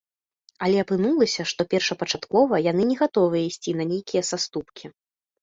Але 0.67 0.77
апынулася, 0.83 1.45
што 1.51 1.61
першапачаткова 1.73 2.61
яны 2.71 2.83
не 2.93 2.97
гатовыя 3.03 3.43
ісці 3.53 3.77
на 3.83 3.89
нейкія 3.93 4.23
саступкі. 4.33 4.85